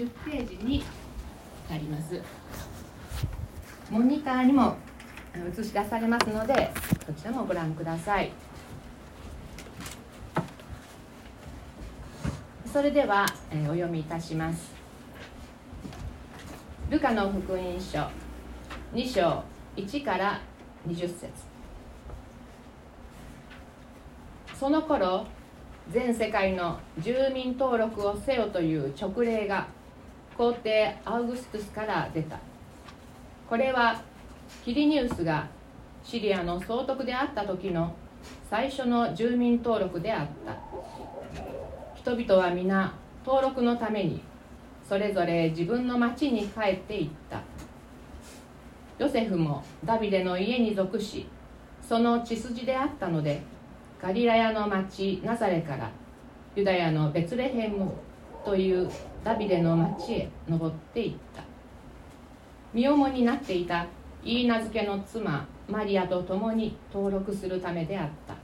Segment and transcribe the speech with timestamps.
[0.00, 0.82] 10ページに
[1.68, 2.18] なります。
[3.90, 4.76] モニターにも
[5.34, 6.72] 映し出されますので
[7.06, 8.32] こちらもご覧ください。
[12.72, 14.72] それでは、えー、お読みいたします。
[16.88, 17.98] ルカの福音書
[18.94, 19.44] 2章
[19.76, 20.40] 1から
[20.88, 21.28] 20節。
[24.58, 25.26] その頃
[25.90, 29.68] 全世界の住民登録をせよという勅令が
[30.40, 32.38] 皇帝アウグストゥスから出た。
[33.46, 34.00] これは
[34.64, 35.46] キリニウスが
[36.02, 37.94] シリアの総督であった時の
[38.48, 40.56] 最初の住民登録であった。
[41.94, 44.22] 人々は皆登録のために
[44.88, 47.42] それぞれ自分の町に帰っていった。
[48.98, 51.26] ヨセフもダビデの家に属し
[51.86, 53.42] その血筋であったので
[54.00, 55.90] ガリラヤの町ナザレから
[56.56, 57.92] ユダヤのベツレヘム
[58.42, 58.90] という
[59.22, 61.42] ダビデの町へ登っていった。
[62.72, 63.86] 身重になっていた
[64.24, 68.34] イーナ漬けの妻マリアと共に登録するためであった。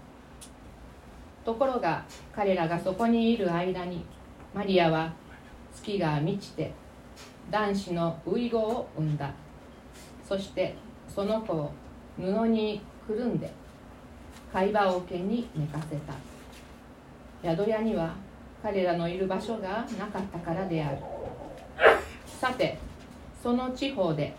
[1.44, 4.04] ところが彼らがそこにいる間に
[4.54, 5.12] マリアは
[5.72, 6.72] 月が満ちて
[7.50, 9.30] 男子の遺語を産んだ。
[10.28, 10.74] そして
[11.08, 11.72] その子を
[12.16, 13.52] 布にくるんで
[14.52, 16.14] 貝羽桶に寝かせた。
[17.42, 18.14] 宿屋には
[18.66, 20.98] 彼らのいる場所がなかったからである。
[22.40, 22.76] さて
[23.40, 24.34] その地方で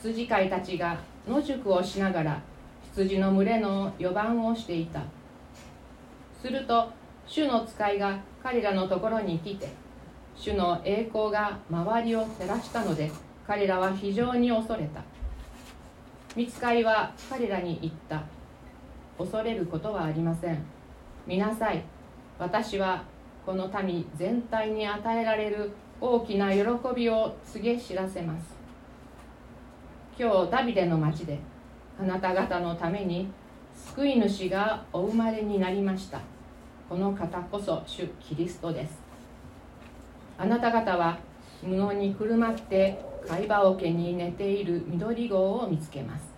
[0.00, 2.40] 羊飼いたちが野宿をしながら
[2.94, 5.02] 羊の群れの予番をしていた。
[6.40, 6.88] すると
[7.26, 9.68] 主の使いが彼らのところに来て
[10.34, 13.10] 主の栄光が周りを照らしたので
[13.46, 15.02] 彼らは非常に恐れた。
[16.34, 18.22] 見つかいは彼らに言った。
[19.18, 20.64] 恐れることはありません。
[21.26, 21.84] 見なさい。
[22.38, 23.04] 私は
[23.46, 26.62] この民全体に与えられる大きな喜
[26.96, 28.56] びを告げ知らせます。
[30.18, 31.38] 今日ダビデの町で
[31.96, 33.28] あなた方のために
[33.72, 36.20] 救い主がお生まれになりました。
[36.88, 39.00] この方こそ主キリストです。
[40.36, 41.16] あなた方は
[41.60, 46.34] 布にくるまって貝羽桶に寝ている緑号を見つけます。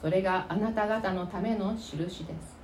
[0.00, 2.59] それがあなた方のための印です。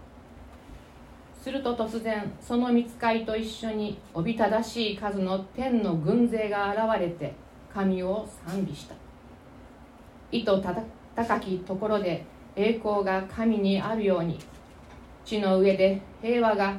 [1.47, 7.37] すると突然その見つかりと一緒におびただしい数の天の軍勢が現れて
[7.73, 8.97] 神を賛美した。
[10.33, 10.61] 意図
[11.15, 12.25] 高きところで
[12.57, 14.41] 栄光が神にあるように。
[15.25, 16.77] 地の上で平和が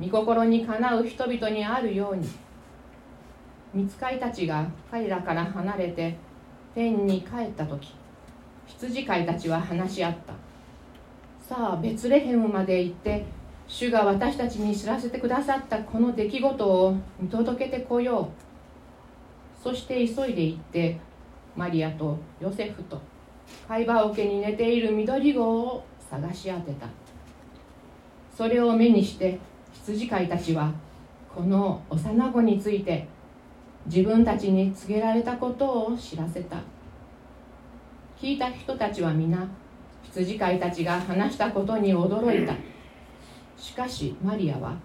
[0.00, 2.28] 御心にかなう人々にあるように。
[3.74, 6.16] 見つかりたちが彼らから離れて
[6.72, 7.96] 天に帰った時
[8.68, 10.34] 羊飼いたちは話し合った。
[11.52, 13.24] さあベツレヘムまで行って
[13.66, 19.62] 主が私たちに知らせてくださったこの出来事を見届けてこよう。
[19.62, 20.98] そして急いで行って
[21.56, 23.00] マリアとヨセフと
[23.66, 26.86] 貝羽桶に寝ている緑号を探し当てた。
[28.36, 29.38] それを目にして
[29.72, 30.72] 羊飼いたちは
[31.34, 33.06] この幼子について
[33.86, 36.58] 自分たちに告げられたことを知らせた。
[38.20, 39.48] 聞いた人たちは皆
[40.04, 42.54] 羊飼いたちが話したことに驚いた。
[43.64, 44.76] しかしマリアは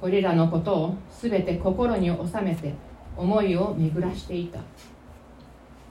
[0.00, 2.72] これらのことを全て心に収めて
[3.18, 4.58] 思いを巡らしていた。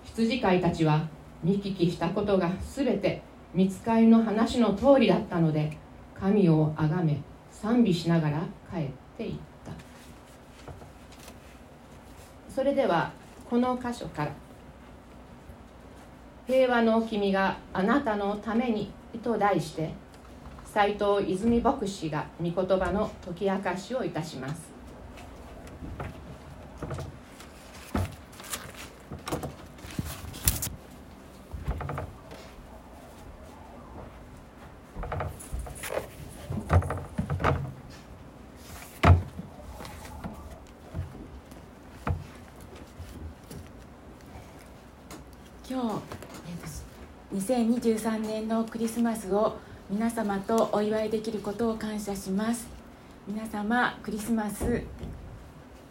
[0.04, 1.08] 羊飼いたちは
[1.44, 3.22] 見聞きしたことが全て
[3.54, 5.78] 見つかりの話の通りだったので
[6.20, 7.22] 神をあがめ
[7.52, 8.40] 賛美しながら
[8.74, 9.72] 帰っていった。
[12.50, 13.12] それでは
[13.48, 14.32] この箇所から
[16.48, 19.94] 「平和の君があなたのために」と題して
[20.74, 24.74] 斉藤泉牧師が御言葉の解き明かしをいたします
[45.70, 46.24] 今日。
[47.34, 49.58] 2023年のクリスマスを
[49.94, 52.68] 皆様とお祝いできることを感謝します。
[53.28, 54.82] 皆様クリスマス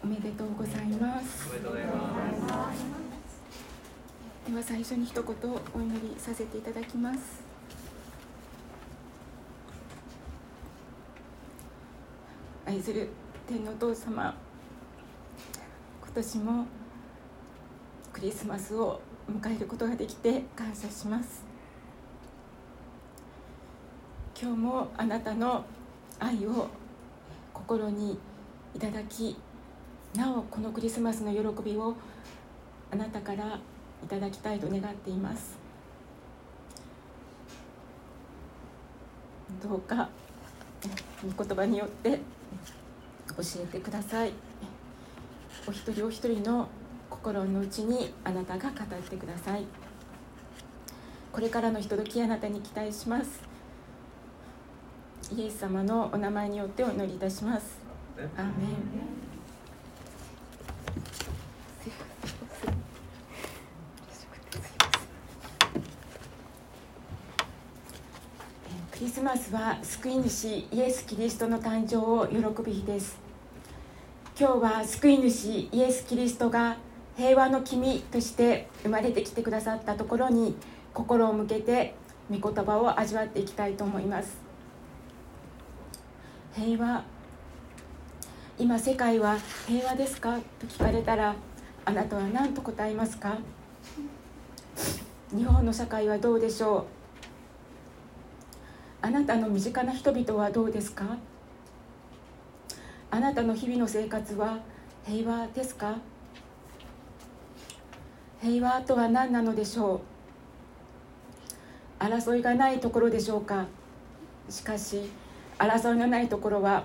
[0.03, 1.49] おめでとうございます。
[1.53, 1.57] で
[4.53, 7.19] は最初に一言お祈りさせていただきます。
[12.65, 13.07] 愛する
[13.47, 14.35] 天のお父様
[16.03, 16.65] 今年も
[18.11, 18.99] クリスマスを
[19.31, 21.52] 迎えることができて感謝します。
[24.43, 25.63] 今日もあなたの
[26.19, 26.67] 愛を
[27.53, 28.19] 心に
[28.75, 29.37] いただき
[30.17, 31.95] なおこのクリスマスの喜びを
[32.91, 33.57] あなたから
[34.03, 35.57] いただきたいと願っています。
[39.63, 40.09] どうか
[41.23, 42.19] 御言葉によって
[43.37, 44.33] 教えてください。
[45.65, 46.67] お一人お一人の
[47.09, 49.63] 心の内にあなたが語ってください。
[51.31, 53.52] これからのひとときあなたに期待します。
[55.31, 57.77] イエス様のお名前によってお祈りいたします。
[58.17, 58.53] アーメン。
[68.91, 73.17] クリスマスは救い主イエス・キリストの誕生を喜ぶ日です。
[74.39, 76.77] 今日は救い主イエス・キリストが
[77.17, 80.55] 平和の君として生まれてきてくださったところに
[80.93, 81.95] 心を向けて
[82.29, 84.42] 御言葉を味わっていきたいと思います。
[86.55, 87.03] 平和。
[88.59, 90.37] 今世界は平和ですか？
[90.59, 91.35] と聞かれたら
[91.85, 93.37] あなたは何と答えますか？
[95.35, 96.85] 日本の社会はどうでしょう？
[99.01, 101.17] あなたの身近な人々はどうですか？
[103.09, 104.59] あなたの日々の生活は
[105.05, 105.97] 平和ですか？
[108.41, 110.01] 平和とは何なのでしょ
[111.99, 112.03] う？
[112.03, 113.65] 争いがないところでしょうか？
[114.49, 115.09] しかし
[115.63, 116.83] 争いのないところは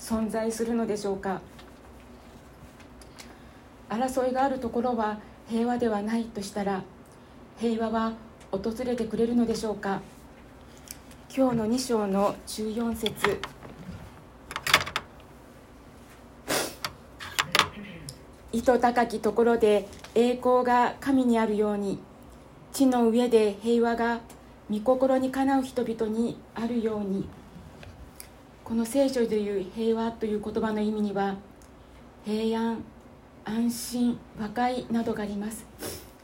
[0.00, 1.40] 存在するのでしょうか。
[3.88, 6.82] 争いがあるところは平和ではないとしたら
[7.56, 8.14] 平和は
[8.50, 10.00] 訪れてくれるのでしょうか。
[11.34, 13.40] 今日の2章の14節。
[18.52, 19.86] 意図高きところで
[20.16, 22.00] 栄光が神にあるように
[22.72, 24.20] 地の上で平和が
[24.68, 27.28] 御心にかなう人々にあるように。
[28.66, 31.36] この聖書でいう平和という言葉の意味には
[32.24, 32.82] 平安
[33.44, 35.64] 安心和解などがあります。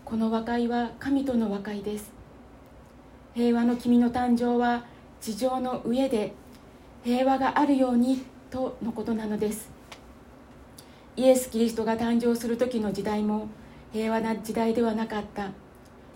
[0.05, 2.11] この和解は神との和解です。
[3.33, 4.85] 平和の君の誕生は
[5.21, 6.33] 地上の上で
[7.05, 9.71] 平和があるようにとのことなのです。
[11.15, 13.47] イエス・キリストが誕生する時の時代も
[13.93, 15.51] 平和な時代ではなかった。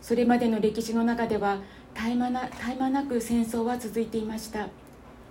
[0.02, 1.61] それまでの歴史の中では
[1.94, 4.67] 絶え間な絶え間なく戦争は続いていました。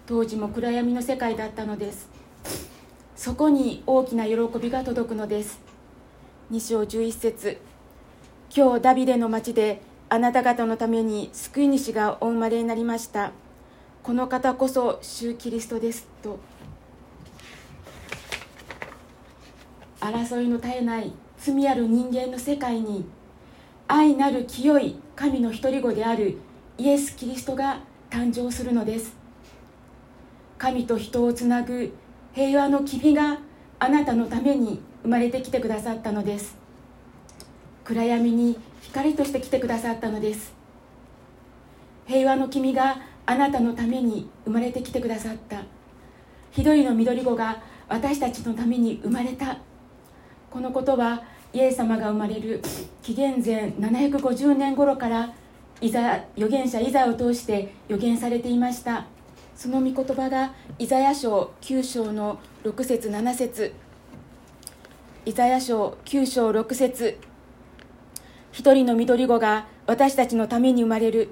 [0.07, 2.07] 当時も暗闇の世界だったのです。
[3.15, 5.59] そこに大きな喜びが届くのです。
[6.51, 7.57] 2章11節。
[8.55, 13.31] 今日ダビデの町であなた方のために救い主がお生まれになりました。
[14.03, 16.07] この方こそ主キリストです。
[16.21, 16.37] と。
[19.99, 23.05] 争いの絶えない罪ある人間の世界に
[23.87, 26.37] 愛なる清い神の独り子である
[26.77, 27.79] イエス・キリストが
[28.11, 29.24] 誕生するのです。
[30.57, 31.93] 神と人をつなぐ
[32.33, 33.39] 平和の君が
[33.79, 36.57] あなたのために生まれてきてくださったのです。
[37.83, 40.53] 暗闇に光として来てくださったのです。
[42.07, 45.63] 平和の君があなたのために生まれてきてくださった。
[46.51, 49.57] 一人の緑子が私たちのために生まれた。
[50.49, 51.23] このことは
[51.53, 52.61] イエス様が生まれる。
[53.01, 55.33] 紀元前750年頃から
[55.81, 59.05] イザ預言者イザを通して予言されていました。
[59.55, 63.73] その御言葉がイザヤ書9章の6節7節。
[65.25, 67.17] イザヤ書9章6節。
[68.51, 71.29] 一人の緑子が私たちのために生まれる。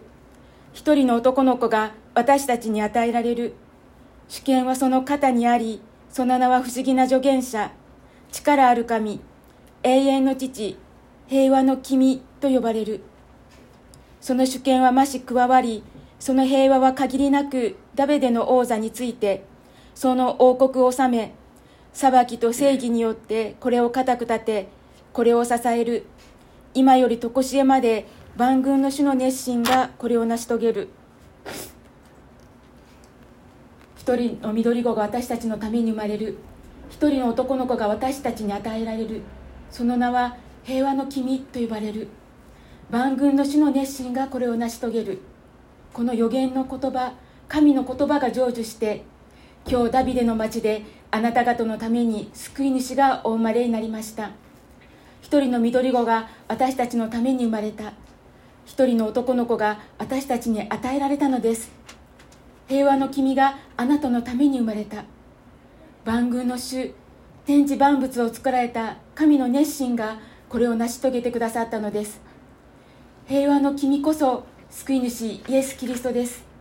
[0.72, 3.56] 一人の男の子が私たちに与えられる。
[4.30, 7.72] 主権はその肩にありその名は不思議な助言者。
[8.32, 9.20] 力ある神
[9.84, 10.78] 永遠の父
[11.28, 13.02] 平和の君と呼ばれる。
[14.22, 15.84] その主権は増し加わり
[16.20, 19.44] その平和は限りなくダベデの王座について
[19.96, 21.34] その王国を治め
[21.94, 24.68] 裁きと正義によってこれを固く立て
[25.14, 26.06] これを支える。
[26.74, 30.90] 今より常しえまで万軍の主の熱心がこれを成し遂げる。
[33.96, 36.38] 一人の緑子が私たちのために生まれる。
[36.90, 39.22] 一人の男の子が私たちに与えられる。
[39.70, 42.08] その名は平和の君と呼ばれる。
[42.90, 45.20] 万軍の主の熱心がこれを成し遂げる。
[45.94, 47.14] この予言の言葉
[47.48, 49.04] 神の言葉が成就して
[49.68, 54.32] 今日ダビデの町であなた方のために救い主がお生まれになりました。
[55.22, 57.94] 一人の緑子が私たちのために生まれた。
[58.66, 61.72] 一人の男の子が私たちに与えられたのです。
[62.68, 65.06] 平和の君があなたのために生まれた。
[66.06, 66.94] 万軍の主
[67.46, 70.20] 天地万物を作られた神の熱心が
[70.50, 72.22] これを成し遂げてくださったのです。
[73.28, 76.53] 平和の君こそ救い主イエス・キリストです。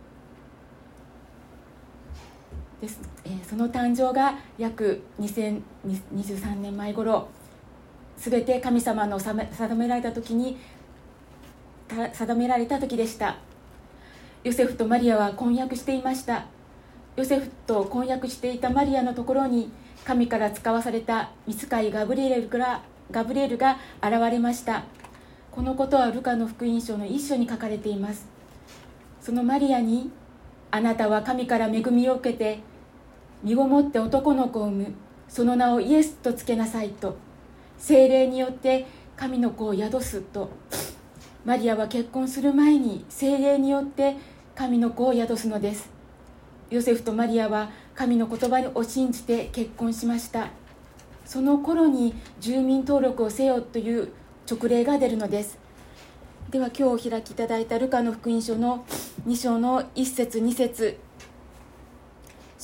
[2.83, 7.29] です、えー、その誕生が約2023年前頃
[8.17, 10.57] 全て神様の定められた時に
[12.11, 13.37] 定められた時でした。
[14.43, 16.45] ヨセフとマリアは婚約していました。
[17.15, 19.71] ヨセフと婚約していたマリアのところに
[20.03, 24.83] 神から使わされた見つかいガブリエルからガブリエルが現れました。
[25.51, 28.27] このことはルカの福音書の一書に書かれています。
[29.21, 30.11] そのマリアに
[30.71, 32.59] あなたは神から恵みを受けて
[33.43, 34.93] 身ごもって男の子を産む。
[35.27, 37.17] その名をイエスとつけなさいと。
[37.77, 38.85] 精霊によって
[39.17, 40.49] 神の子を宿すと。
[41.43, 44.15] マリアは結婚する前に精霊によって
[44.55, 45.89] 神の子を宿すのです。
[46.69, 50.47] ヨセフとマリアは神の言葉を信じて結婚しました。
[51.25, 54.13] その頃に住民登録をせよという
[54.45, 55.57] 勅令が出るのです。
[56.49, 58.85] では今日お開きいただいたルカの福音書の
[59.27, 60.97] 2章の1節2節。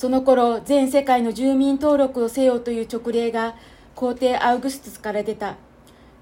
[0.00, 3.54] その頃全世界の住民登録をせよという勅令が
[3.94, 5.56] 皇帝アウグストスから出た。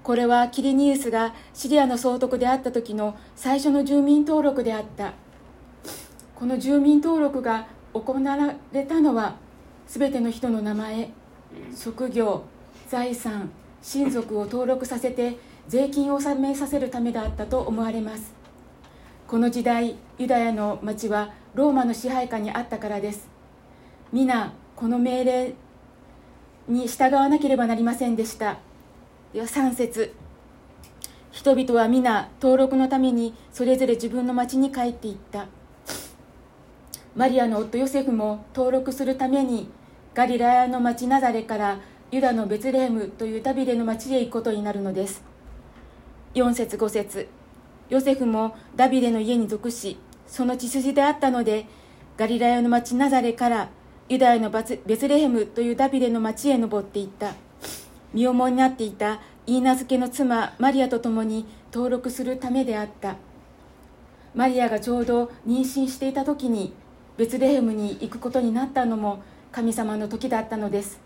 [0.03, 5.13] これはキリニウスがシリアの総督であった時の最初の住民登録であった。
[6.35, 9.37] この住民登録が行われたのは
[9.87, 11.11] 全ての人の名前
[11.73, 12.43] 職業
[12.89, 13.49] 財産
[13.81, 15.37] 親族を登録させて
[15.69, 18.33] 税金を納めさせるためだったと思われます。
[19.25, 23.38] この時代ユダヤの町はローマの支配下にあったからです。
[24.11, 25.53] 皆この命令
[26.67, 28.57] に従わなければなりませんでした。
[29.33, 30.15] では3節。
[31.31, 35.45] 人々は皆登録のためにそれぞれ自分の町に帰っていった。
[37.15, 39.69] マリアの夫ヨセフも登録するために
[40.15, 41.77] ガリラヤの町ナザレから
[42.11, 45.21] ユダのベツレヘムというダビデの町へ行くことになるのです。
[46.33, 47.27] 4節5節。
[47.89, 51.67] ヨセフもダビデの家に属しその血筋であったので
[52.17, 53.69] ガリラヤの町ナザレから
[54.09, 57.35] ユダヤのベツレヘムというダビデの町へ登っていった。
[58.11, 63.17] 身重になっていたイーナ漬けの妻マリアと共に登録するためであった。
[64.33, 66.73] マリアがちょうど妊娠していた時に
[67.17, 70.99] ベツレヘムに行くことになったのも神様の時だったのです。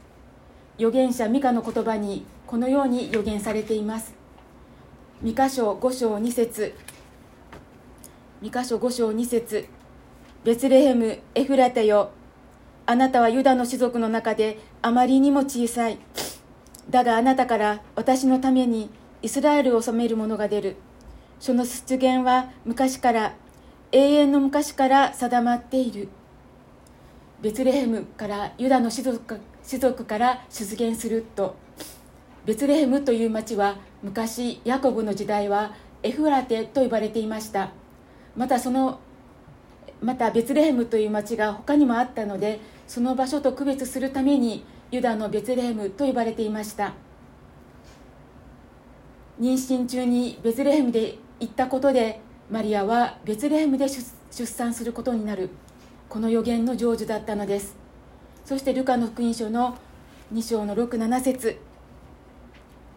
[0.78, 4.14] 預言者ミカの言葉にこのように予言されています。
[5.22, 6.74] ミカ書5章2節。
[8.42, 9.68] ミカ書5章2節。
[10.46, 12.12] ベツレヘムエフラテよ
[12.86, 15.98] あなたはユダの種族の中であまりにも小さい。
[16.90, 18.90] だがあなたから私のために
[19.22, 20.76] イスラエルを治める者が出る。
[21.40, 23.34] その出現は昔から
[23.92, 26.10] 永遠の昔から定まっている。
[27.42, 31.56] ベツレヘムからユダの士族士族から出現すると。
[32.46, 35.74] ベツレヘムという町は昔ヤコブの時代は
[36.04, 37.72] エフラテと呼ばれていました。
[38.36, 39.00] またその
[40.04, 46.94] またベツレヘムという町が他にもあったのでその場所と区別するためにユダのベツレヘムと呼ばれていました。
[49.40, 52.20] 妊娠中にベツレヘムで行ったことで
[52.52, 55.50] マリアはベツレヘムで出産することになる。
[56.10, 57.76] この予言の成就だったのです。
[58.46, 59.78] そしてルカの福音書の
[60.34, 61.58] 2章の67節。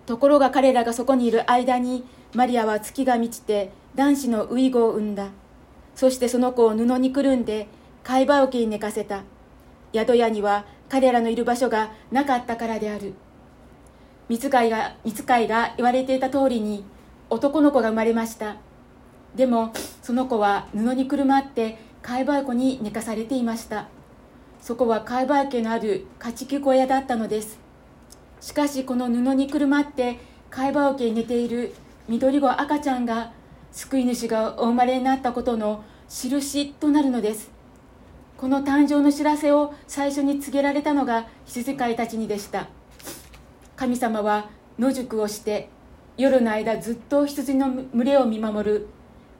[0.04, 5.28] ところが彼らがそこにいる間にマリアは月が満ちて男子のウイゴを産んだ。
[5.96, 7.66] そしてその子を布にくるんで
[8.04, 9.24] 貝羽桶に寝かせた。
[9.92, 13.14] 宿屋には彼らのいる場所がなかったからである。
[14.28, 16.84] 見つかいが見つかいが言われていた通りに
[17.30, 18.56] 男の子が生まれました。
[19.34, 19.72] でも
[20.02, 23.88] その子は布にくるまって貝羽湖に寝かされていました。
[24.60, 27.58] そこは貝羽家のある家畜小屋だったのです。
[28.40, 30.18] しかしこの布にくるまって
[30.50, 31.74] 貝羽桶に寝ている
[32.08, 33.32] 緑子赤ちゃんが
[33.76, 37.50] 救い主がお生まれになったことの印となるのです。
[38.38, 42.68] この誕生の知らせを最初に告げられたのが羊飼いたちにでした。
[43.76, 45.68] 神様は野宿をして
[46.16, 48.88] 夜の間ずっと羊の群れを見守る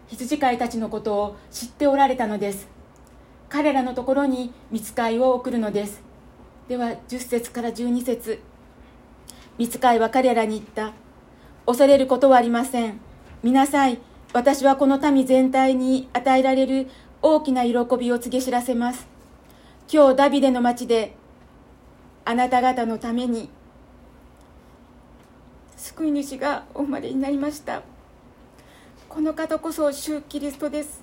[0.09, 2.69] 羊飼いたちのことを知っておられたのです。
[3.49, 6.03] 彼らのところに見つかいを送るのです。
[6.69, 8.41] では10節から12節。
[9.57, 10.93] 見つかいは彼らに言った。
[11.65, 13.01] 恐れることはありません。
[13.43, 13.99] 見なさい。
[14.33, 16.89] 私はこの民全体に与えられる
[17.23, 19.07] 大きな喜びを告げ知らせます。
[19.91, 21.15] 今日ダビデの町で
[22.25, 23.49] あなた方のために
[25.77, 27.83] 救い主がお生まれになりました。
[29.09, 31.03] この方こそ主キリストです。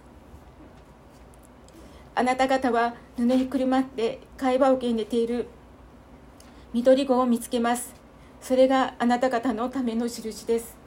[2.14, 5.48] あなた方は布にくるまって会話を受けに寝ている。
[6.74, 7.96] 緑子を見つけます。
[8.42, 10.83] それがあなた方のための印です。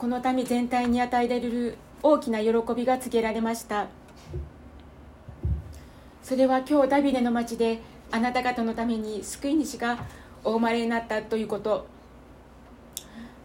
[0.00, 3.88] この民全体に与えられる大きな喜びが告げられました。
[6.22, 7.80] それは今日ダビデの町で
[8.10, 10.02] あなた方のために救い主が
[10.42, 11.86] お生まれになったということ。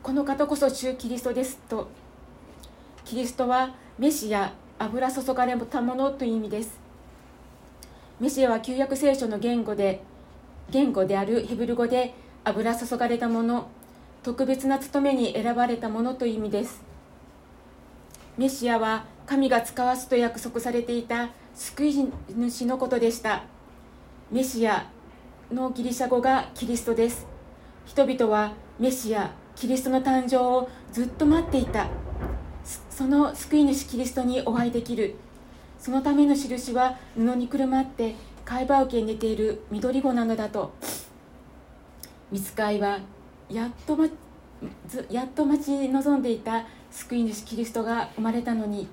[0.02, 1.90] この方こそ主キリストですと。
[3.04, 6.80] キリストはメシア油注がれたものという意味です。
[8.22, 10.02] メシアは旧約聖書の言語で
[10.70, 12.14] 言語であるヘブル語で
[12.46, 13.68] 油注がれたもの。
[14.26, 16.82] 特別な務めに選ばれたものという意味です。
[18.40, 23.44] メシアは神が使わすと約束されていた救い主のことでした。
[24.32, 24.90] メシア
[25.52, 27.28] のギリシャ語がキリストです。
[27.86, 31.86] 人々はメシアキリストの誕生をずっと待っていた。
[32.90, 35.14] その救い主キリストにお会いできる。
[35.78, 40.74] そのための印は布にくるまって貝羽桶に寝ている緑子なのだと。
[42.32, 43.02] 見つかいは
[43.50, 44.08] やっと、ま、
[45.10, 48.88] やっと待ち望んでいた救い主キリストが生まれたのに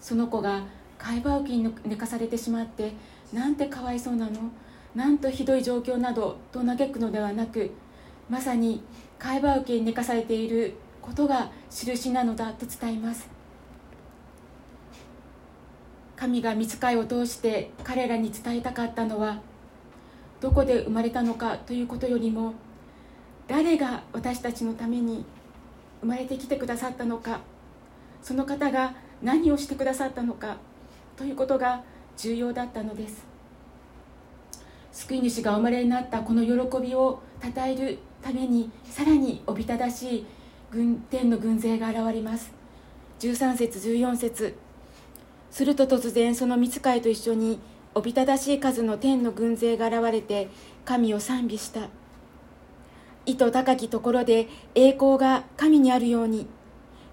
[0.00, 0.62] その子が
[0.98, 2.92] 貝羽桶に寝かされてしまって
[3.32, 4.50] なんてかわいそうなの？
[4.94, 7.70] なんとひどい状況などと嘆くのではなく
[8.28, 8.82] まさに
[9.18, 13.28] 貝羽桶に寝かされていることが印なのだと伝えます。
[16.16, 19.40] 神が見つかいを通して彼らに伝えたかったのは
[20.40, 22.54] どこで生まれたのかということよりも
[23.48, 25.24] 誰が私たちのために
[26.00, 27.40] 生まれてきてくださったのか
[28.22, 30.58] その方が何をしてくださったのか
[31.16, 31.82] ということが
[32.16, 33.26] 重要だったのです。
[34.92, 40.26] 救い主がお生まれになったこの喜びをたたえるためにさらにおびただしい
[40.70, 42.52] 軍天の軍勢が現れます。
[43.20, 44.56] 13節14節。
[45.50, 47.58] すると突然その見つかいと一緒に
[47.94, 50.48] おびただしい数の天の軍勢が現れて
[50.84, 51.88] 神を賛美した。
[53.28, 56.46] 意図高きところで栄光が神にあるように。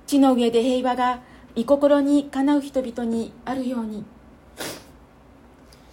[0.07, 1.19] 地の上で平和が
[1.57, 4.05] 御心にかなう人々にあるように。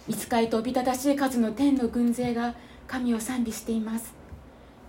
[0.07, 2.55] 見つかいとおびただしい数の天の軍勢が
[2.87, 4.13] 神を賛美しています。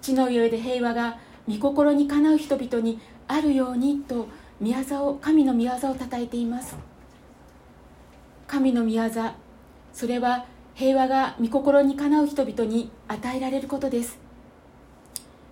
[0.00, 4.28] 地の上で平和が御心にかなう人々にあるようにと
[4.60, 6.76] 宮を神の宮業をたたえています。
[8.46, 9.32] 神の宮業
[9.92, 14.23] それは平和が御心にかなう人々に与えられることです。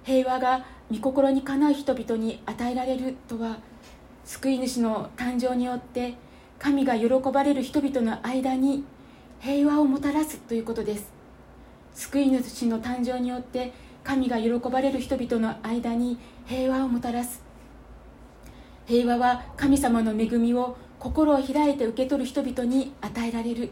[0.04, 3.58] 平和が御心にかなう人々に与えられるとは
[4.24, 6.14] 救い主の誕生によって
[6.58, 8.84] 神が喜ばれる人々の間に
[9.40, 11.10] 平和をもたらすということです。
[11.94, 13.72] 救い主の誕生によって
[14.04, 17.42] 神が喜ばれる人々の間に平和をもたらす。
[18.86, 23.70] 平和は神様の恵みを心を開いて受け取る人々に与えられる。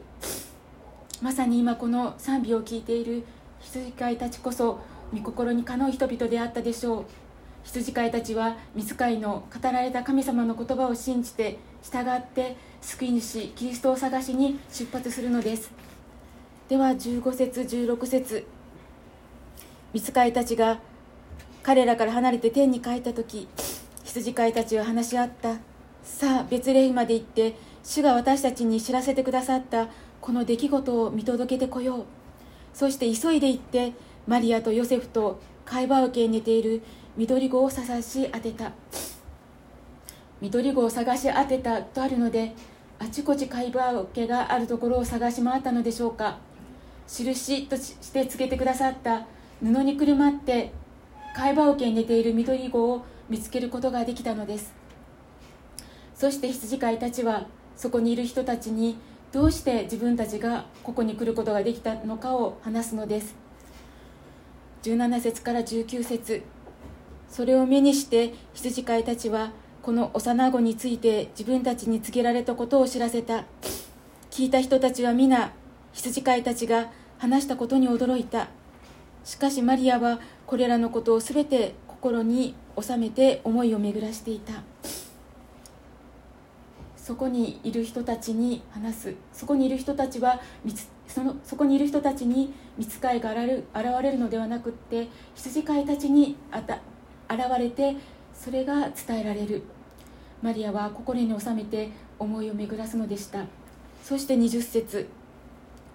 [1.23, 3.25] まさに今この賛美を聞いている
[3.61, 4.81] 羊飼いたちこそ
[5.13, 7.05] 御心にかのう人々であったでしょう。
[7.63, 15.71] 羊飼いたちは御使いの語られた神様の言葉を信じて従って救い主キリストを探しに出発するのです。
[16.69, 18.47] では15節16節。
[19.93, 20.79] 御使いたちが
[21.63, 23.49] 彼らから離れて天に帰った時
[24.05, 25.57] 羊飼いたちは話し合った。
[26.03, 29.89] さあベツレヒまで行って主が私たちに知らせてくださった
[30.21, 32.05] この出来事を見届けてこよう。
[32.73, 33.93] そして急いで行って
[34.27, 36.83] マリアとヨセフと会話を受けに寝ている。
[37.17, 38.73] 緑子を探し当てた。
[40.41, 42.55] 緑子を探し当てたとあるので
[42.99, 46.39] あちこち会話を受けがあるところを探し回ったのでしょうか。
[47.07, 49.27] 印としてつけてくださった。
[49.63, 50.73] 布にくるまって
[51.35, 54.73] 会話受けに寝ている緑子を見つけることができたのです。
[56.15, 58.97] そして羊飼いたちはそこにいる人たちに
[59.33, 63.35] どうして自分たちがここに来ることができたのかを話すのです。
[64.83, 66.43] 17節から19節。
[67.29, 73.45] それを目にして羊飼いたちはこの幼子について自分たちに告げられたことを知らせた。
[74.31, 75.53] 聞いた人たちは皆
[75.93, 78.49] 羊飼いたちが話したことに驚いた。
[79.25, 84.63] しかしマリアはこれらのことを全て心に収めて思いを巡らしていた。
[86.97, 89.15] そこにいる人たちに話す。
[89.33, 93.65] そこにいる人たちは見つそのそこにいる人たちに見つかいが現
[94.03, 96.81] れるのではなくって羊飼いたちにあた
[97.29, 97.97] 現れて
[98.33, 99.63] それが伝えられる。
[100.41, 103.45] マリアは心に収めて思いを巡らすのでした。
[104.03, 105.09] そして20節。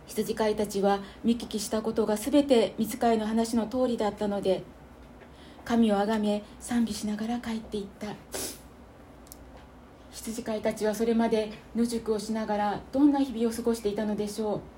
[0.06, 4.64] 羊飼いたちは見聞きしたことが全て見つかいの話の通りだったので
[5.64, 8.08] 神をあがめ賛美しながら帰っていった。
[10.12, 14.75] 羊飼いたちはそれまで野宿をしながらどんな日々を過ごしていたのでしょう。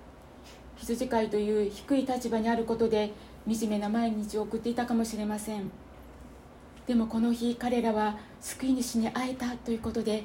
[0.77, 3.11] 羊飼いという低い立場にあることで
[3.49, 5.71] 惨めな毎日を送っていたかもしれません。
[6.85, 10.23] でもこの日彼らは救い主に会えたということで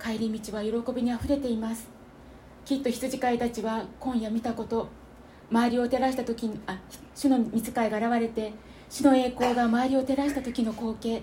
[0.00, 1.88] 帰り道は喜びにあふれています。
[2.64, 4.88] きっと羊飼いたちは今夜見たこと
[5.50, 6.78] 周りを照らした時にあ
[7.14, 8.52] 主の見つかいが現れて
[8.88, 11.22] 主の栄光が周りを照らした時の光景。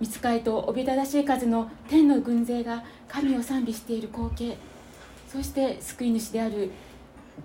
[0.00, 4.56] 見つかいとおびただしい数の天の軍勢が神を賛美している光景。
[5.28, 6.70] そして救い主である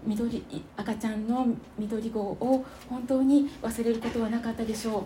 [0.06, 0.44] 緑
[0.78, 1.48] 赤ちゃんの
[1.78, 5.04] 緑号を本当に忘れることはなかったでしょう。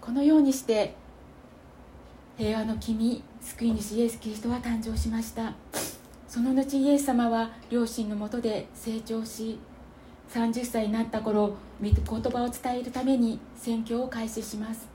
[0.00, 0.94] このようにして
[2.36, 5.52] 平和の君救い主イエス・キリストは誕生しました。
[6.26, 9.58] その後イエス様は両親のもとで成長し
[10.30, 14.88] 30歳になった頃言葉を伝えるために宣教を開始します。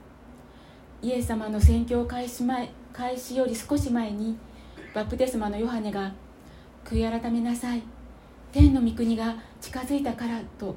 [1.00, 4.36] イエス様の宣教開始前開始より少し前に
[4.94, 6.12] バプテスマのヨハネが
[6.84, 7.82] 「悔い改めなさい。
[8.50, 10.74] 天の御国が近づいたから」と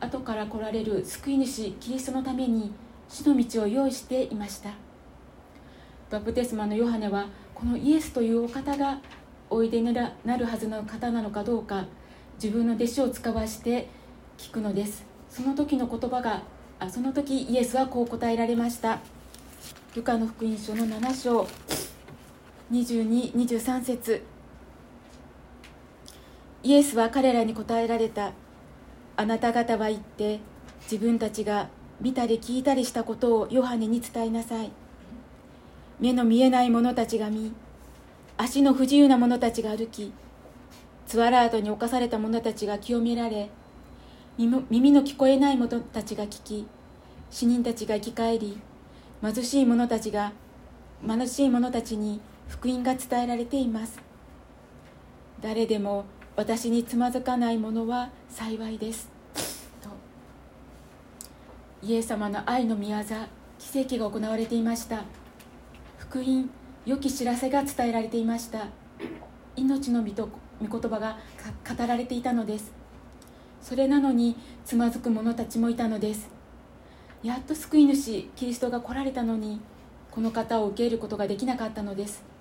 [0.00, 2.70] 後から来られる救い主キリストのために
[3.08, 4.70] 死の道を用意していました。
[6.10, 9.00] バプテスマのヨハネはこのイエスというお方が
[9.48, 11.86] おいでになるはずの方なのかどうか
[12.34, 13.88] 自分の弟子を使わして
[14.36, 15.04] 聞くのです。
[15.30, 16.42] その時の言葉が
[16.78, 19.00] あその時イエスはこう答えられました。
[19.94, 21.85] ルカの福音書の7章。
[22.72, 24.22] 2223節。
[26.64, 28.32] イエスは彼らに答えられた。
[29.16, 30.40] あなた方は言って
[30.82, 31.68] 自分たちが
[32.00, 34.72] 見たり聞いたりしたことをヨハネに伝えなさい。
[36.00, 37.52] 目の見えない者たちが見
[38.36, 40.12] 足の不自由な者たちが歩き
[41.06, 43.48] ツアラートに侵された者たちが清められ
[44.36, 46.66] 耳の聞こえない者たちが聞き
[47.30, 48.58] 死人たちが生き返り
[49.22, 50.32] 貧しい者たちが
[51.06, 54.00] 貧しい者たちに福音が伝えられています。
[55.40, 56.04] 誰でも
[56.36, 59.08] 私につまずかない者は幸いです。
[59.82, 59.88] と。
[61.82, 62.96] イエス様の愛の御業
[63.58, 65.04] 奇跡が行われていました。
[65.98, 66.50] 福音
[66.84, 68.66] 良き知らせが伝えられていました。
[69.56, 70.28] 命の御と
[70.60, 71.18] 御言葉が
[71.68, 72.72] 語られていたのです。
[73.60, 76.28] それなのにつまずく者たちもいたのです。
[77.22, 79.60] やっと救い主キリストが来られたのに
[80.10, 82.35] この方を受け入れることができなかったのです。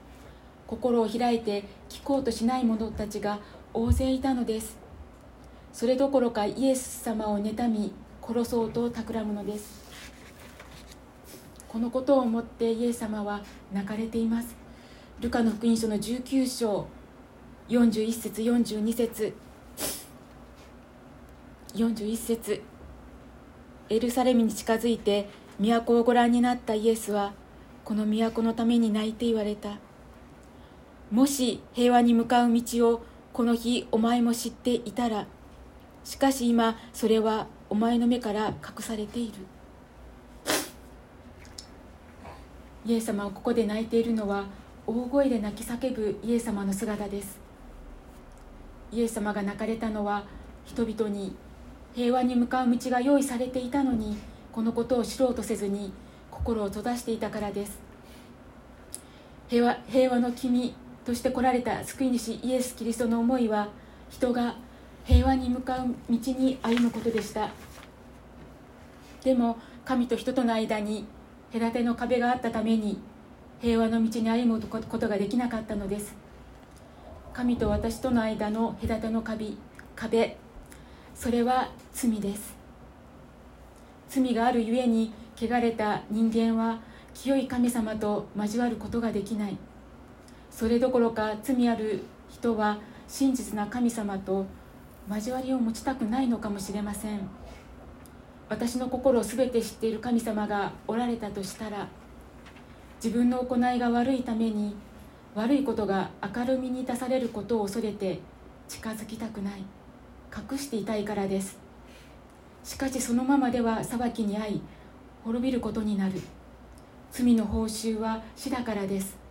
[0.67, 3.39] 心を開いて聞こうとしない者たちが
[3.73, 4.78] 大勢いたのです。
[5.71, 7.93] それどころかイエス様を妬み
[8.25, 9.84] 殺そうと企むのです。
[11.67, 14.56] このことを思ってイエス様は泣かれています。
[15.19, 16.88] ルカの福音書の19章
[17.69, 19.34] 41節42節。
[21.73, 22.62] 41節。
[23.89, 27.34] エルサレムに近づいて都をご覧になったイエスは
[27.84, 29.78] この都のために泣いて言われた。
[31.12, 35.28] もし平和に向かう道をこの日お前も知っていたら
[36.04, 39.34] しかし今それはお前の目から隠されている。
[42.86, 44.46] イエス様はここで泣いているのは
[44.86, 47.39] 大声で泣き叫ぶイエス様の姿です。
[48.91, 50.26] イエス様が泣かれたのは
[50.65, 51.36] 人々に
[51.96, 54.18] 平和に向かう道が用意されていたのに
[54.52, 55.91] このことを知ろうとせずに
[56.30, 57.80] 心を閉ざしていたからです。
[59.48, 63.70] 平和平和の君として来られた救い主イエス・キリストの思いは
[64.10, 64.56] 人が
[65.06, 67.52] 平和に向かう道に歩むことでした。
[69.24, 71.06] でも神と人との間に
[71.54, 73.00] 隔ての壁があったために
[73.62, 76.15] 平和の道に歩むことができなかったのです。
[77.34, 79.52] 神と私との間の隔ての壁
[79.96, 80.38] 壁
[81.13, 82.56] それは罪です。
[84.10, 86.80] 罪があるゆえに汚れた人間は
[87.13, 89.58] 清い神様と交わることができない。
[90.56, 94.46] それどころか罪ある人は真実な神様と
[95.10, 97.20] 交わりを持ちたくないのかもしれません。
[98.48, 101.89] 私の心を全て知っている神様がおられたとしたら
[103.04, 104.78] 自分の行いが悪いために
[105.34, 108.20] 悪いことが明るみに出されることを恐れて
[108.70, 109.63] 近づきたくない。
[110.52, 111.58] 隠していたいからです。
[112.63, 114.62] しかしそのままでは裁きに遭い
[115.26, 116.13] 滅びることになる。
[117.12, 119.25] 罪の報酬は死だからです。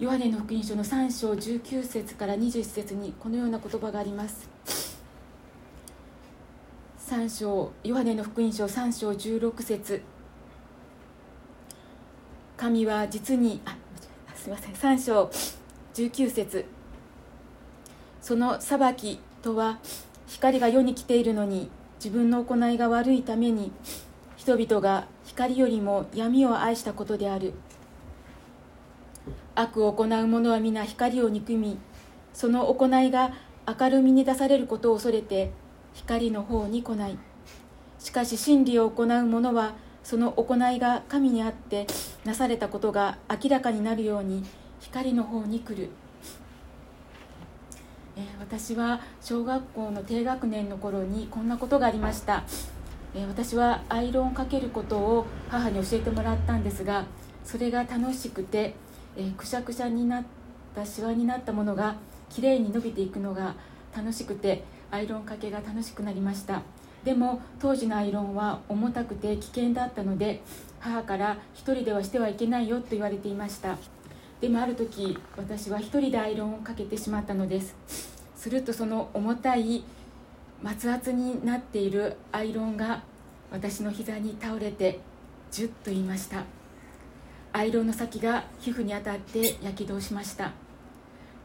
[0.00, 4.48] ヨハネの福音書の3章19節から21節にこのような言葉があります。
[7.06, 10.00] 3章ヨハネの福音書3章16節。
[12.56, 13.76] 神は実にあ
[14.34, 14.72] すみません。
[14.72, 15.30] 3章
[15.92, 16.64] 19節。
[18.22, 19.80] その裁きとは
[20.26, 21.70] 光が世に来ているのに
[22.02, 23.70] 自分の行いが悪いために
[24.38, 27.52] 人々が光よりも闇を愛したことである。
[29.54, 31.78] 悪を行う者は皆光を憎み
[32.32, 33.32] その行いが
[33.66, 35.50] 明るみに出されることを恐れて
[35.94, 37.18] 光の方に来ない。
[37.98, 41.86] しかし真理を行う者はその行いが神にあって
[42.24, 44.42] なされたことが明らかになるように
[44.80, 45.90] 光の方に来る。
[48.16, 52.44] え私は小学校の低学年の頃にこんなことがありました、
[53.14, 57.06] え私はアイロンをかけることを母に教えてもらったんですが
[57.44, 58.74] それが楽しくて、
[59.16, 60.24] えくしゃくしゃになっ
[60.74, 61.96] たシワになったものが
[62.28, 63.54] きれいに伸びていくのが
[63.96, 66.62] 楽しくてアイロンかけが楽しくなりました。
[67.04, 70.42] でも当時のアイロンは重たくて危険だったので
[70.80, 73.78] 母から一人ではしてはいけないよと言われていました。
[74.40, 77.74] でもある時私は一人でアイロンをかけてしまったのです。
[78.36, 79.82] するとその重たい
[80.62, 83.02] 松圧になっているアイロンが
[83.50, 85.00] 私の膝に倒れて
[85.50, 86.44] ジュッと言いました。
[87.52, 90.52] アイロンの先が皮膚に当たってやけどをしました。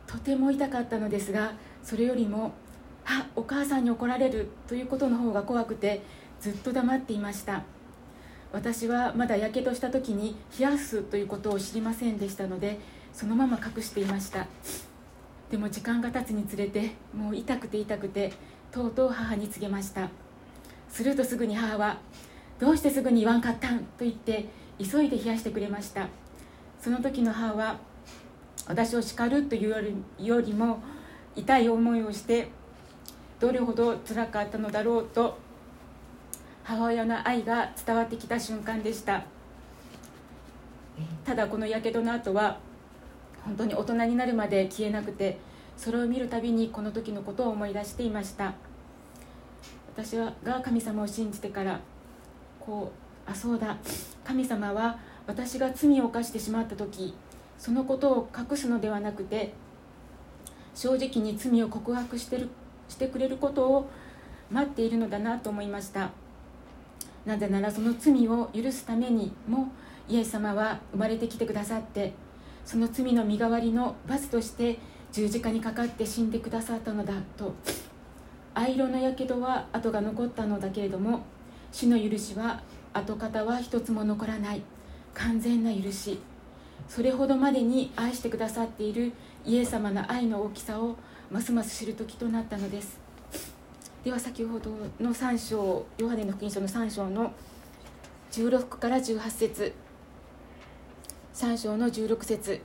[0.08, 2.54] とても痛かったのですがそれよりも
[3.06, 6.04] あお母さんに怒られるということの方が怖くて
[6.40, 7.64] ずっと黙っていました。
[8.52, 12.80] 私はまだやけどした時に冷やすということを知りませんでしたので
[13.12, 14.48] そのまま隠していました。
[15.50, 18.32] でも時間が経つにつれてもう痛くて痛くて
[18.72, 20.10] とうとう母に告げました。
[20.90, 21.98] するとすぐに母は
[22.60, 24.48] 「どうしてすぐに言わんかったん?」と言って
[24.80, 26.08] 急いで冷やしてくれました。
[26.80, 27.80] その時の母は
[28.68, 30.80] 私を叱るというよりも
[31.36, 32.50] 痛い思いをして
[33.40, 35.38] どれほど辛かったのだろうと
[36.64, 39.24] 母親の愛が伝わってきた瞬間でした。
[41.26, 42.58] ただこのやけどの後は
[43.44, 45.38] 本当に大人になるまで消えなくて
[45.78, 48.54] それを見るたびにこの時のことを思い出していました。
[49.96, 51.80] 私はが神様を信じてから
[52.60, 53.78] こうあそうだ。
[54.24, 57.14] 神様は私が罪を犯してしまった時
[57.58, 59.54] そのことを隠すのではなくて
[60.74, 62.50] 正直に罪を告白してる
[62.90, 63.90] してくれることを
[64.52, 66.12] 待っているのだなと思いました。
[67.26, 69.72] なぜならその罪を許すためにも
[70.08, 72.14] イエス様は生まれてきてくださって
[72.64, 74.78] その罪の身代わりの罰として
[75.12, 77.56] 十字架にかかって死んでくださったのだと
[78.54, 81.22] 藍色のやけどは跡が残ったのだけれども
[81.72, 82.62] 死の許しは
[82.96, 84.62] 跡形は一つも残らない。
[85.14, 86.20] 完全な許し。
[86.88, 89.12] それほどまでに愛してくださっている
[89.46, 90.96] イエス様の愛の大きさを
[91.32, 93.00] ますます知る時となったのです。
[94.04, 97.34] では先ほどの3章ヨハネの福音書の3章の
[98.32, 99.74] 16から18節。
[101.34, 102.62] 3章の16節。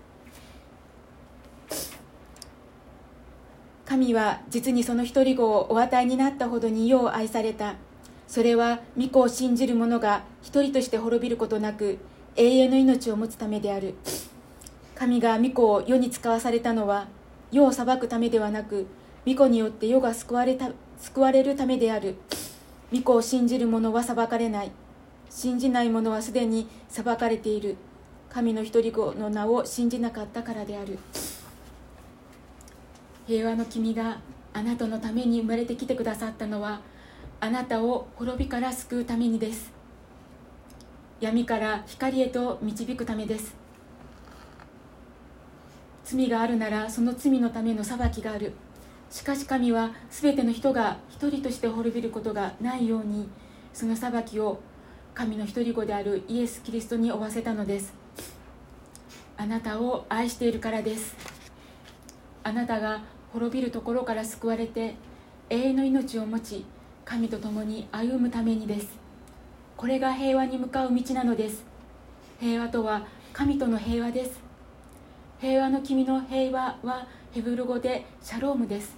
[3.87, 7.75] 神は実にその一人子をお与えになったほどによう愛された。
[8.31, 11.99] それは御子を信じる者が一人として滅びることなく
[12.37, 13.97] 永遠の命を持つためである。
[14.95, 17.09] 神が御子を世に使わされたのは
[17.51, 18.87] 世を裁くためではなく
[19.27, 22.15] 御子によって世が救われた救われるためである。
[22.93, 24.71] 御子を信じる者は裁かれない。
[25.29, 27.79] 信じない者はすでに裁かれている。
[28.29, 31.01] 神の一人子の名を信じなかったからである。
[33.27, 34.21] 平和の君が
[34.53, 36.81] あなたのために生まれてきてくださったのは
[37.43, 39.73] あなたを滅びから救うためにです。
[41.21, 43.55] 闇から光へと導くためです。
[46.05, 48.53] 罪があるならその罪のための裁きがある。
[49.11, 53.27] しかし神は全ての人が一人として滅びることがないように
[53.73, 54.61] その裁きを
[55.15, 57.95] 神の一人子であるイエス・キリストに負わせたのです。
[59.39, 61.17] あなたを愛しているからです。
[62.45, 63.01] あなたが
[63.33, 64.95] 滅びるところから救われて
[65.49, 66.67] 永遠の命を持ち
[67.11, 68.87] 神と共に歩むためにです。
[69.77, 71.65] これが平和に向かう道なのです。
[72.39, 74.39] 平和とは神との平和です。
[75.41, 78.97] 平和の君の平和はヘブル語でシャロームです。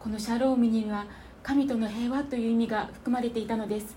[0.00, 1.04] このシャロームには
[1.42, 3.94] 神との平和という意味が含まれていたのです。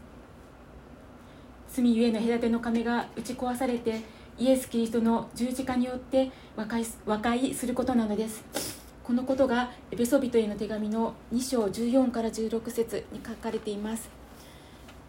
[1.70, 4.02] 罪ゆえの隔ての壁が打ち壊されて
[4.38, 8.77] イエス・キリストの十字架によって和解和解することなのです。
[9.08, 14.10] このことがエペソビトへの手紙の2章14から16節に書かれています。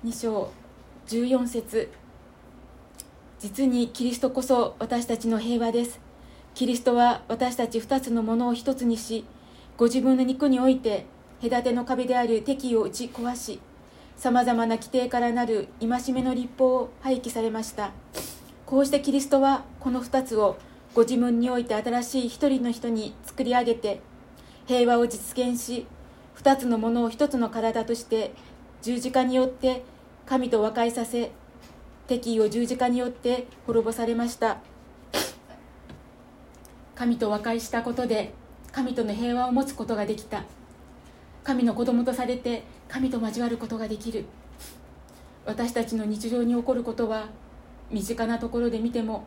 [0.05, 0.53] 2章
[1.09, 1.91] 14節。
[3.41, 5.99] 実にキリストこそ私たちの平和です。
[6.55, 9.25] キリストは私たち2つのものを1つにし
[9.77, 11.07] ご自分の肉において
[11.43, 13.59] 隔ての壁である敵意を打ち壊し
[14.17, 17.91] さまざまな規定からなる戒めの立法を廃棄されました。
[18.65, 20.57] こうしてキリストはこの2つを
[20.95, 24.01] ご自分において新しい一人の人に作り上げて
[24.67, 25.87] 平和を実現し
[26.37, 28.33] 2つのものを1つの体として
[28.83, 29.85] 十字架によって
[30.27, 31.33] 神と和解させ
[32.07, 34.59] 敵意を十字架によって滅ぼされました。
[36.95, 38.33] 神と和解したことで
[38.73, 40.45] 神との平和を持つことができた。
[41.45, 44.25] 神の子供とされて神と交わることができる。
[45.45, 47.29] 私たちの日常に起こることは
[47.91, 49.25] 身近なところで見ても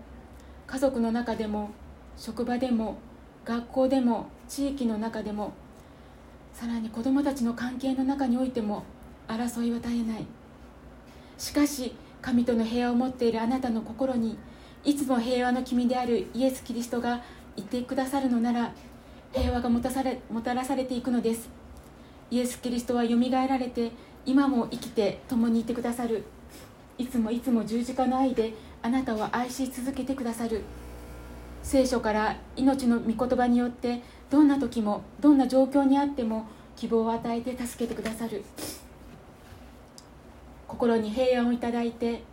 [0.72, 1.72] 家族の中でも
[2.16, 2.96] 職場でも
[3.44, 5.52] 学校でも地域の中でも
[6.54, 8.84] さらに子どもたちの関係の中においても
[9.28, 10.26] 争いは絶えない。
[11.38, 14.38] しかし神との平和を持っているあなたの心に
[14.86, 17.22] いつも平和の君であるイエス・キリストが
[17.58, 18.74] いてくださるのなら
[19.34, 21.50] 平和がもたされもたらされていくのです。
[22.30, 23.92] イエス・キリストはよみがえられて
[24.26, 26.24] 今も生きて共にいてくださる。
[26.98, 30.64] いつもいつも十字架の愛であなたを愛し続けてくださる。
[31.64, 38.44] 聖書から命の御言葉によってどんな時もどんな状況にあっても希望を与えて助けてくださる。
[40.68, 42.24] 心に平安をいただいて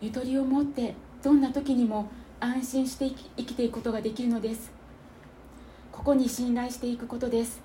[0.00, 4.70] ゆとりを持ってどんな時にも安心して生きていくことができるのです。
[5.90, 7.60] ここに信頼していくことです。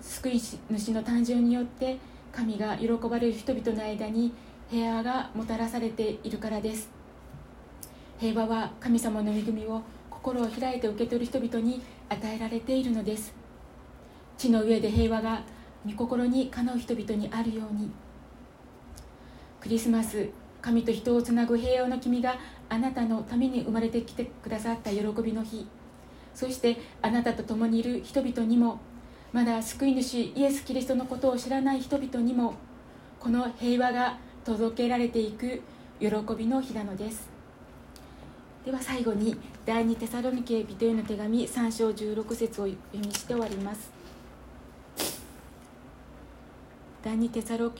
[0.00, 1.98] 救い主の誕生によって
[2.30, 4.32] 神が喜ばれる人々の間に
[4.70, 6.88] 平和がもたらされているからです。
[8.18, 13.34] 平和は神様の恵みを心を開いて受け取る人々に与えられているのです。
[14.38, 15.42] 地の上で平和が
[15.84, 17.90] 御心にかなう人々にあるように。
[19.60, 20.28] クリスマス
[20.62, 22.36] 神と人をつなぐ平和の君が
[22.68, 25.66] あなたのために生まれてきてくださった喜びの日。
[26.34, 28.80] そしてあなたと共にいる人々にも
[29.32, 32.54] まだ救い主イエス・キリストのことを知らない人々にも
[33.20, 35.62] この平和が届けられていく
[35.98, 37.28] 喜びの日なのです。
[38.64, 43.90] では最後に第二テサロニケ人への手紙3章16節を読みして終わります。
[47.02, 47.72] 第二テサロ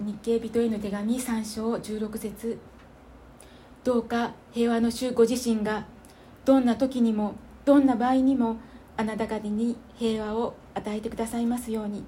[0.00, 2.58] ニケ人への手紙3章16節。
[3.82, 5.86] どうか平和の主ご自身が
[6.44, 8.58] どんな時にもどんな場合にも
[8.98, 12.04] あなた方に平和を与えてくださいますように。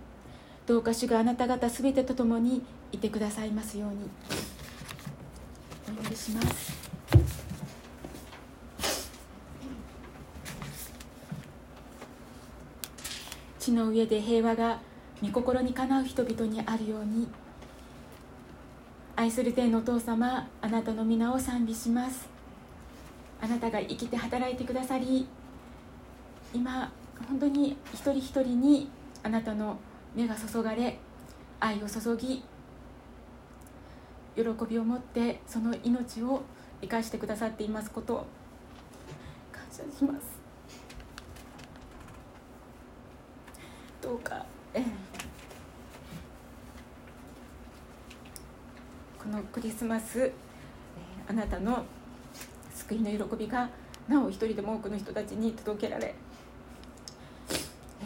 [0.66, 2.62] どうか主があなた方すべてと共に
[2.92, 4.10] いてくださいますように。
[5.88, 6.72] お祈りします。
[13.58, 14.80] 地の上で平和が
[15.22, 17.28] 御心にかなう人々にあるように。
[19.16, 22.28] 愛する天のお父様あなたの皆を賛美します。
[23.42, 25.26] あなたが生きて働いてくださり
[26.52, 26.92] 今
[27.26, 28.90] 本当に一人一人に
[29.22, 29.78] あなたの
[30.14, 30.98] 目が注がれ
[31.58, 32.42] 愛を注ぎ
[34.36, 36.42] 喜びを持ってその命を
[36.80, 38.26] 生かしてくださっていますことを
[39.52, 40.40] 感謝します。
[44.00, 44.82] どうか、え
[49.22, 50.32] このクリスマス、え
[51.28, 51.84] あなたの
[52.74, 53.68] 救いの喜びが
[54.08, 56.14] なお一人でも多くの人たちに届けられ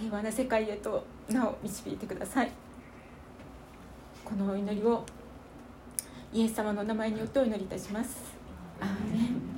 [0.00, 2.50] 平和な世界へとなお導いてください。
[4.24, 5.04] このお祈りを
[6.34, 8.20] イエス様の名前によってお祈りいたします。
[8.80, 9.53] アーメン。